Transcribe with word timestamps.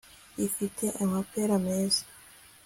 ifite 0.45 0.85
amapera 1.03 1.55
meza 1.65 2.03